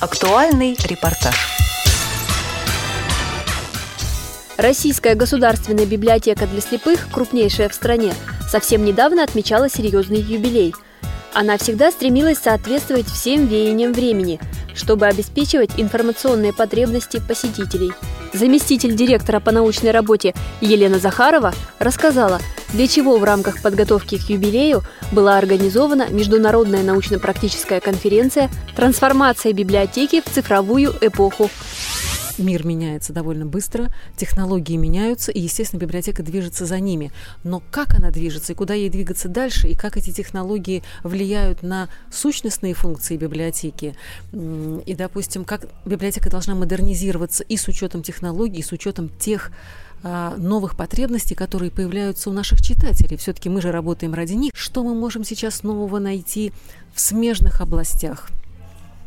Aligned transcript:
Актуальный 0.00 0.76
репортаж. 0.84 1.34
Российская 4.56 5.16
государственная 5.16 5.86
библиотека 5.86 6.46
для 6.46 6.60
слепых, 6.60 7.08
крупнейшая 7.10 7.68
в 7.68 7.74
стране, 7.74 8.14
совсем 8.48 8.84
недавно 8.84 9.24
отмечала 9.24 9.68
серьезный 9.68 10.20
юбилей. 10.20 10.72
Она 11.34 11.58
всегда 11.58 11.90
стремилась 11.90 12.38
соответствовать 12.38 13.08
всем 13.08 13.46
веяниям 13.46 13.92
времени, 13.92 14.38
чтобы 14.72 15.06
обеспечивать 15.06 15.70
информационные 15.78 16.52
потребности 16.52 17.20
посетителей. 17.26 17.90
Заместитель 18.32 18.94
директора 18.94 19.40
по 19.40 19.50
научной 19.50 19.90
работе 19.90 20.32
Елена 20.60 21.00
Захарова 21.00 21.52
рассказала, 21.80 22.40
для 22.72 22.86
чего 22.86 23.18
в 23.18 23.24
рамках 23.24 23.62
подготовки 23.62 24.18
к 24.18 24.28
юбилею 24.28 24.82
была 25.12 25.38
организована 25.38 26.08
международная 26.10 26.82
научно-практическая 26.82 27.80
конференция 27.80 28.50
«Трансформация 28.76 29.52
библиотеки 29.52 30.20
в 30.20 30.30
цифровую 30.30 30.94
эпоху» 31.00 31.50
мир 32.38 32.66
меняется 32.66 33.12
довольно 33.12 33.46
быстро, 33.46 33.92
технологии 34.16 34.76
меняются, 34.76 35.32
и, 35.32 35.40
естественно, 35.40 35.80
библиотека 35.80 36.22
движется 36.22 36.66
за 36.66 36.80
ними. 36.80 37.12
Но 37.44 37.62
как 37.70 37.94
она 37.94 38.10
движется 38.10 38.52
и 38.52 38.56
куда 38.56 38.74
ей 38.74 38.90
двигаться 38.90 39.28
дальше, 39.28 39.68
и 39.68 39.74
как 39.74 39.96
эти 39.96 40.10
технологии 40.10 40.82
влияют 41.02 41.62
на 41.62 41.88
сущностные 42.10 42.74
функции 42.74 43.16
библиотеки, 43.16 43.94
и, 44.32 44.94
допустим, 44.96 45.44
как 45.44 45.68
библиотека 45.84 46.30
должна 46.30 46.54
модернизироваться 46.54 47.44
и 47.44 47.56
с 47.56 47.68
учетом 47.68 48.02
технологий, 48.02 48.60
и 48.60 48.62
с 48.62 48.72
учетом 48.72 49.08
тех 49.08 49.50
а, 50.02 50.36
новых 50.36 50.76
потребностей, 50.76 51.34
которые 51.34 51.70
появляются 51.70 52.30
у 52.30 52.32
наших 52.32 52.62
читателей. 52.62 53.16
Все-таки 53.16 53.48
мы 53.48 53.60
же 53.60 53.72
работаем 53.72 54.14
ради 54.14 54.34
них. 54.34 54.52
Что 54.54 54.84
мы 54.84 54.94
можем 54.94 55.24
сейчас 55.24 55.62
нового 55.62 55.98
найти 55.98 56.52
в 56.94 57.00
смежных 57.00 57.60
областях? 57.60 58.28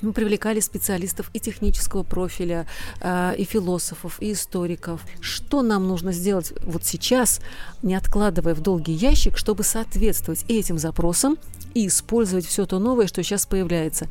Мы 0.00 0.12
привлекали 0.12 0.60
специалистов 0.60 1.30
и 1.32 1.40
технического 1.40 2.02
профиля, 2.02 2.66
э, 3.00 3.34
и 3.36 3.44
философов, 3.44 4.16
и 4.20 4.32
историков. 4.32 5.00
Что 5.20 5.62
нам 5.62 5.86
нужно 5.86 6.12
сделать 6.12 6.52
вот 6.62 6.84
сейчас, 6.84 7.40
не 7.82 7.94
откладывая 7.94 8.54
в 8.54 8.60
долгий 8.60 8.92
ящик, 8.92 9.36
чтобы 9.36 9.62
соответствовать 9.62 10.44
этим 10.48 10.78
запросам 10.78 11.36
и 11.74 11.86
использовать 11.86 12.46
все 12.46 12.66
то 12.66 12.78
новое, 12.78 13.06
что 13.06 13.22
сейчас 13.22 13.46
появляется. 13.46 14.08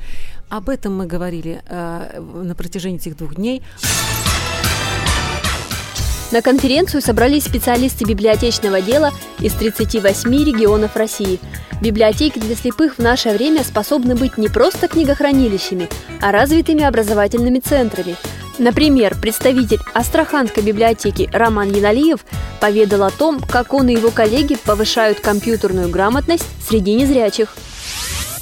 Об 0.49 0.69
этом 0.69 0.95
мы 0.95 1.07
говорили 1.07 1.61
э, 1.67 2.19
на 2.19 2.55
протяжении 2.55 2.99
этих 2.99 3.17
двух 3.17 3.35
дней. 3.35 3.63
На 6.31 6.41
конференцию 6.41 7.01
собрались 7.01 7.45
специалисты 7.45 8.03
библиотечного 8.03 8.81
дела 8.81 9.11
из 9.39 9.53
38 9.53 10.29
регионов 10.31 10.95
России. 10.95 11.39
Библиотеки 11.81 12.39
для 12.39 12.55
слепых 12.55 12.95
в 12.95 12.99
наше 12.99 13.29
время 13.29 13.63
способны 13.63 14.15
быть 14.15 14.37
не 14.37 14.47
просто 14.47 14.87
книгохранилищами, 14.87 15.87
а 16.21 16.31
развитыми 16.31 16.83
образовательными 16.83 17.59
центрами. 17.59 18.15
Например, 18.57 19.15
представитель 19.21 19.79
Астраханской 19.93 20.63
библиотеки 20.63 21.29
Роман 21.31 21.71
Яналиев 21.71 22.25
поведал 22.59 23.03
о 23.03 23.11
том, 23.11 23.39
как 23.39 23.73
он 23.73 23.89
и 23.89 23.93
его 23.93 24.09
коллеги 24.11 24.55
повышают 24.55 25.19
компьютерную 25.19 25.89
грамотность 25.89 26.47
среди 26.67 26.95
незрячих. 26.95 27.55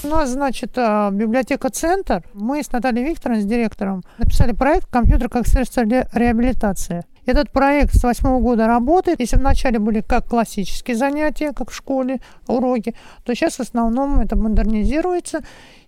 У 0.03 0.07
нас, 0.07 0.29
значит, 0.29 0.71
а, 0.77 1.09
библиотека 1.11 1.69
«Центр». 1.69 2.23
Мы 2.33 2.61
с 2.61 2.71
Натальей 2.71 3.05
Викторовной, 3.05 3.41
с 3.41 3.45
директором, 3.45 4.03
написали 4.17 4.51
проект 4.51 4.87
«Компьютер 4.91 5.29
как 5.29 5.47
средство 5.47 5.81
реабилитации». 5.81 7.03
Этот 7.25 7.51
проект 7.51 7.95
с 7.95 8.03
восьмого 8.03 8.39
года 8.39 8.67
работает. 8.67 9.19
Если 9.19 9.37
вначале 9.37 9.79
были 9.79 10.01
как 10.01 10.27
классические 10.27 10.97
занятия, 10.97 11.53
как 11.53 11.71
в 11.71 11.75
школе, 11.75 12.19
уроки, 12.47 12.95
то 13.23 13.33
сейчас 13.33 13.55
в 13.55 13.59
основном 13.61 14.19
это 14.19 14.35
модернизируется 14.35 15.41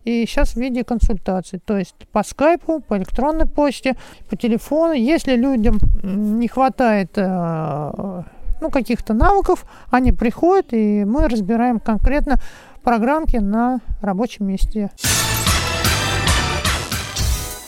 и 0.06 0.26
сейчас 0.26 0.54
в 0.54 0.58
виде 0.58 0.84
консультаций. 0.84 1.60
То 1.60 1.78
есть 1.78 1.96
по 2.12 2.24
скайпу, 2.24 2.80
по 2.80 2.98
электронной 2.98 3.48
почте, 3.48 3.96
по 4.30 4.38
телефону. 4.38 4.94
Если 4.94 5.36
людям 5.36 5.80
не 6.04 6.48
хватает 6.48 7.12
э, 7.16 8.24
ну, 8.62 8.70
каких-то 8.70 9.14
навыков, 9.14 9.66
они 9.90 10.12
приходят, 10.12 10.68
и 10.72 11.04
мы 11.04 11.28
разбираем 11.28 11.80
конкретно 11.80 12.40
программки 12.84 13.38
на 13.38 13.80
рабочем 14.02 14.48
месте. 14.48 14.92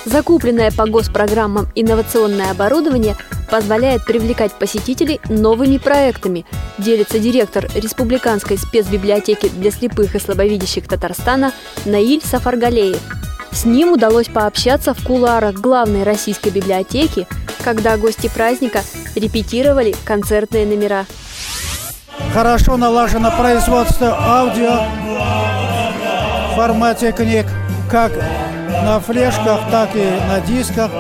Закупленное 0.08 0.72
по 0.72 0.86
госпрограммам 0.86 1.68
инновационное 1.76 2.52
оборудование 2.52 3.18
позволяет 3.52 4.06
привлекать 4.06 4.54
посетителей 4.54 5.20
новыми 5.28 5.80
проектами, 5.80 6.46
делится 6.78 7.20
директор 7.20 7.68
Республиканской 7.76 8.58
спецбиблиотеки 8.58 9.50
для 9.50 9.70
слепых 9.70 10.16
и 10.16 10.20
слабовидящих 10.20 10.88
Татарстана 10.88 11.52
Наиль 11.84 12.22
Сафаргалеев. 12.24 13.02
С 13.52 13.66
ним 13.66 13.92
удалось 13.92 14.28
пообщаться 14.28 14.94
в 14.94 15.04
кулуарах 15.04 15.56
главной 15.56 16.04
российской 16.04 16.52
библиотеки, 16.52 17.28
когда 17.66 17.98
гости 17.98 18.32
праздника 18.34 18.84
репетировали 19.14 19.94
концертные 20.06 20.66
номера. 20.66 21.06
Хорошо 22.34 22.78
налажено 22.78 23.30
производство 23.38 24.16
аудио 24.18 24.84
в 26.54 26.56
формате 26.56 27.12
книг, 27.12 27.46
как 27.92 28.14
на 28.68 29.00
флешках, 29.00 29.60
так 29.72 29.96
и 29.96 30.06
на 30.28 30.40
дисках, 30.42 30.92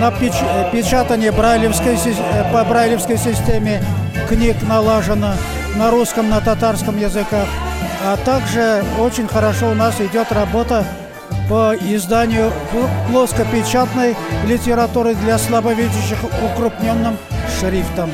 на 0.00 0.10
печ 0.10 0.32
печатание 0.72 1.32
брайлевской, 1.32 1.94
э, 1.94 2.52
по 2.52 2.64
брайлевской 2.64 3.16
системе 3.16 3.82
книг 4.28 4.56
налажено 4.68 5.32
на 5.76 5.90
русском, 5.90 6.28
на 6.28 6.40
татарском 6.40 6.98
языках. 6.98 7.46
А 8.04 8.16
также 8.16 8.82
очень 8.98 9.28
хорошо 9.28 9.70
у 9.70 9.74
нас 9.74 10.00
идет 10.00 10.32
работа 10.32 10.84
по 11.48 11.74
изданию 11.74 12.52
плоскопечатной 13.10 14.16
литературы 14.46 15.14
для 15.14 15.38
слабовидящих 15.38 16.18
укрупненным 16.44 17.16
шрифтом. 17.58 18.10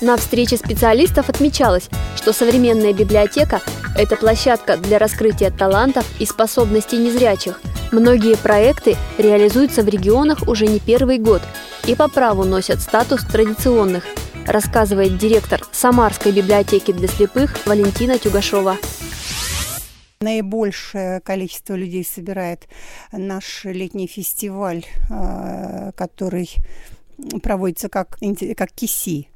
На 0.00 0.16
встрече 0.18 0.56
специалистов 0.56 1.30
отмечалось, 1.30 1.88
что 2.16 2.32
современная 2.32 2.92
библиотека– 2.92 3.60
это 3.96 4.16
площадка 4.16 4.76
для 4.76 4.98
раскрытия 4.98 5.50
талантов 5.50 6.06
и 6.20 6.26
способностей 6.26 6.98
незрячих. 6.98 7.60
Многие 7.92 8.36
проекты 8.36 8.96
реализуются 9.18 9.82
в 9.82 9.88
регионах 9.88 10.48
уже 10.48 10.66
не 10.66 10.80
первый 10.80 11.18
год 11.18 11.42
и 11.86 11.94
по 11.94 12.08
праву 12.08 12.44
носят 12.44 12.80
статус 12.80 13.24
традиционных, 13.24 14.04
рассказывает 14.46 15.18
директор 15.18 15.60
Самарской 15.72 16.32
библиотеки 16.32 16.92
для 16.92 17.08
слепых 17.08 17.66
Валентина 17.66 18.18
Тюгашова. 18.18 18.76
Наибольшее 20.20 21.20
количество 21.20 21.74
людей 21.74 22.04
собирает 22.04 22.66
наш 23.12 23.64
летний 23.64 24.06
фестиваль, 24.06 24.84
э, 25.10 25.92
который 25.94 26.50
проводится 27.42 27.88
как, 27.88 28.18
как 28.56 28.72
КИСИ, 28.72 29.28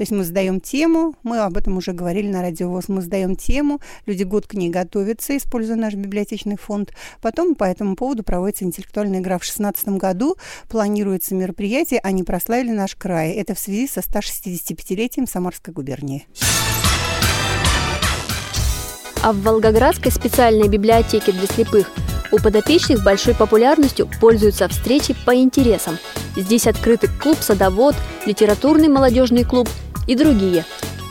то 0.00 0.02
есть 0.02 0.12
мы 0.12 0.24
сдаем 0.24 0.62
тему, 0.62 1.14
мы 1.22 1.40
об 1.40 1.58
этом 1.58 1.76
уже 1.76 1.92
говорили 1.92 2.26
на 2.26 2.40
радиовоз, 2.40 2.88
мы 2.88 3.02
сдаем 3.02 3.36
тему, 3.36 3.82
люди 4.06 4.22
год 4.22 4.46
к 4.46 4.54
ней 4.54 4.70
готовятся, 4.70 5.36
используя 5.36 5.76
наш 5.76 5.92
библиотечный 5.92 6.56
фонд. 6.56 6.94
Потом 7.20 7.54
по 7.54 7.64
этому 7.64 7.96
поводу 7.96 8.22
проводится 8.22 8.64
интеллектуальная 8.64 9.20
игра. 9.20 9.36
В 9.36 9.42
2016 9.42 9.88
году 9.98 10.36
планируется 10.70 11.34
мероприятие 11.34 12.00
«Они 12.00 12.22
прославили 12.22 12.70
наш 12.70 12.96
край». 12.96 13.32
Это 13.32 13.54
в 13.54 13.58
связи 13.58 13.86
со 13.86 14.00
165-летием 14.00 15.28
Самарской 15.28 15.74
губернии. 15.74 16.26
А 19.22 19.34
в 19.34 19.42
Волгоградской 19.42 20.10
специальной 20.10 20.68
библиотеке 20.68 21.30
для 21.32 21.46
слепых 21.46 21.90
у 22.32 22.38
подопечных 22.38 23.04
большой 23.04 23.34
популярностью 23.34 24.08
пользуются 24.18 24.66
встречи 24.68 25.14
по 25.26 25.34
интересам. 25.34 25.98
Здесь 26.36 26.66
открыты 26.66 27.08
клуб 27.20 27.36
«Садовод», 27.42 27.94
литературный 28.24 28.88
молодежный 28.88 29.44
клуб 29.44 29.68
и 30.10 30.16
другие. 30.16 30.64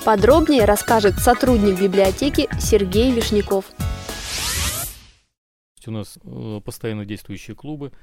Подробнее 0.04 0.66
расскажет 0.66 1.20
сотрудник 1.20 1.80
библиотеки 1.80 2.50
Сергей 2.60 3.14
Вишняков. 3.14 3.64
У 5.88 5.92
нас 5.92 6.20
э, 6.22 6.62
постоянно 6.64 7.06
действующие 7.06 7.56
клубы. 7.56 7.94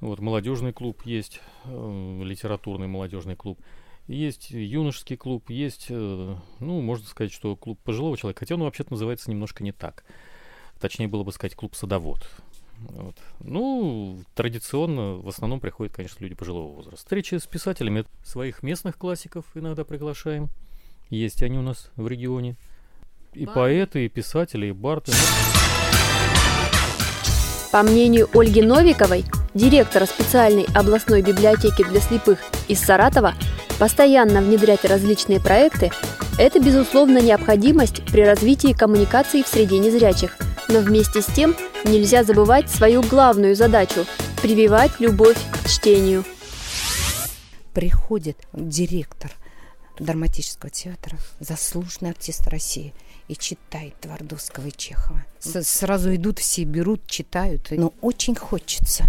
Вот, 0.00 0.20
молодежный 0.20 0.74
клуб 0.74 1.00
есть, 1.06 1.40
э, 1.64 2.20
литературный 2.22 2.88
молодежный 2.88 3.36
клуб. 3.36 3.58
Есть 4.06 4.50
юношеский 4.50 5.16
клуб, 5.16 5.48
есть, 5.48 5.86
э, 5.88 6.36
ну, 6.60 6.80
можно 6.82 7.06
сказать, 7.06 7.32
что 7.32 7.56
клуб 7.56 7.80
пожилого 7.82 8.18
человека, 8.18 8.40
хотя 8.40 8.54
он 8.54 8.62
вообще-то 8.62 8.92
называется 8.92 9.30
немножко 9.30 9.64
не 9.64 9.72
так. 9.72 10.04
Точнее 10.78 11.08
было 11.08 11.24
бы 11.24 11.32
сказать 11.32 11.56
клуб 11.56 11.74
садовод. 11.74 12.28
Вот. 12.80 13.16
Ну, 13.40 14.20
традиционно 14.34 15.16
в 15.16 15.28
основном 15.28 15.60
приходят, 15.60 15.94
конечно, 15.94 16.22
люди 16.22 16.34
пожилого 16.34 16.74
возраста. 16.74 16.96
Встречи 16.96 17.34
с 17.36 17.46
писателями 17.46 18.04
своих 18.24 18.62
местных 18.62 18.96
классиков 18.96 19.44
иногда 19.54 19.84
приглашаем. 19.84 20.48
Есть 21.10 21.42
они 21.42 21.58
у 21.58 21.62
нас 21.62 21.90
в 21.96 22.06
регионе. 22.08 22.56
И 23.34 23.46
Бар. 23.46 23.54
поэты, 23.54 24.06
и 24.06 24.08
писатели, 24.08 24.66
и 24.66 24.72
барты. 24.72 25.12
По 27.72 27.82
мнению 27.82 28.28
Ольги 28.32 28.62
Новиковой, 28.62 29.24
директора 29.54 30.06
специальной 30.06 30.66
областной 30.74 31.22
библиотеки 31.22 31.84
для 31.84 32.00
слепых 32.00 32.38
из 32.68 32.80
Саратова, 32.80 33.34
постоянно 33.78 34.40
внедрять 34.40 34.84
различные 34.84 35.40
проекты– 35.40 35.90
это, 36.38 36.60
безусловно, 36.60 37.20
необходимость 37.20 38.04
при 38.06 38.20
развитии 38.20 38.72
коммуникации 38.72 39.42
в 39.42 39.48
среде 39.48 39.78
незрячих– 39.78 40.38
Но 40.68 40.80
вместе 40.80 41.22
с 41.22 41.26
тем 41.26 41.56
нельзя 41.88 42.22
забывать 42.22 42.70
свою 42.70 43.02
главную 43.02 43.56
задачу– 43.56 44.06
прививать 44.42 45.00
любовь 45.00 45.38
к 45.52 45.68
чтению. 45.68 46.24
Приходит 47.74 48.36
директор 48.52 49.32
драматического 49.98 50.70
театра, 50.70 51.18
заслуженный 51.40 52.10
артист 52.10 52.46
России– 52.46 52.94
и 53.28 53.36
читает 53.36 53.94
Твардовского 54.00 54.66
и 54.66 54.72
Чехова. 54.74 55.24
С 55.38 55.62
сразу 55.62 56.14
идут 56.14 56.38
все, 56.38 56.64
берут, 56.64 57.06
читают. 57.06 57.68
Но 57.70 57.92
очень 58.00 58.34
хочется 58.34 59.04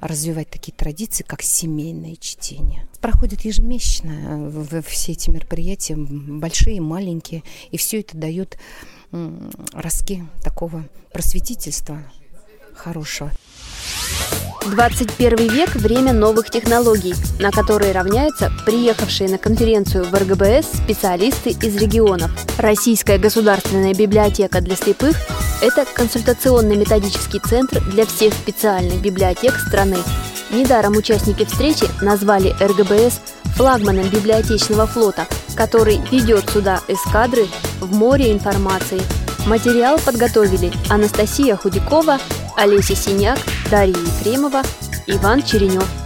развивать 0.00 0.48
такие 0.50 0.72
традиции, 0.72 1.22
как 1.22 1.42
семейное 1.42 2.16
чтение. 2.16 2.88
Проходят 3.00 3.42
ежемесячно 3.42 4.50
э, 4.72 4.82
все 4.84 5.12
эти 5.12 5.30
мероприятия, 5.30 5.94
большие, 5.96 6.80
маленькие, 6.80 7.44
и 7.70 7.76
все 7.76 8.00
это 8.00 8.16
дает 8.16 8.58
ростки 9.72 10.24
такого 10.42 10.84
просветительства 11.12 11.98
хорошего. 12.74 13.30
21 14.66 15.48
век– 15.48 15.70
время 15.74 16.12
новых 16.12 16.48
технологий, 16.50 17.14
на 17.40 17.50
которые 17.50 17.92
равняются 17.92 18.52
приехавшие 18.64 19.28
на 19.28 19.38
конференцию 19.38 20.04
в 20.04 20.14
РГБС 20.14 20.66
специалисты 20.84 21.50
из 21.50 21.76
регионов. 21.76 22.30
Российская 22.58 23.18
государственная 23.18 23.92
библиотека 23.92 24.60
для 24.60 24.76
слепых– 24.76 25.16
это 25.62 25.84
консультационный 25.84 26.76
методический 26.76 27.40
центр 27.40 27.82
для 27.90 28.06
всех 28.06 28.32
специальных 28.34 29.02
библиотек 29.02 29.56
страны. 29.56 29.98
Недаром 30.52 30.96
участники 30.96 31.44
встречи 31.44 31.86
назвали 32.00 32.54
РГБС 32.60 33.20
флагманом 33.56 34.08
библиотечного 34.10 34.86
флота, 34.86 35.26
который 35.56 36.00
ведет 36.10 36.48
сюда 36.50 36.80
эскадры 36.88 37.46
в 37.82 37.94
море 37.94 38.32
информации. 38.32 39.00
Материал 39.46 39.98
подготовили 39.98 40.72
Анастасия 40.88 41.56
Худякова, 41.56 42.18
Олеся 42.56 42.94
Синяк, 42.94 43.38
Дарья 43.70 43.96
Ефремова, 43.96 44.62
Иван 45.06 45.42
Черенев. 45.42 46.01